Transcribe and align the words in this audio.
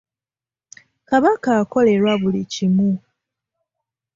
Kabaka 1.09 1.49
akolerwa 1.61 2.13
buli 2.21 2.41
kimu. 2.53 2.89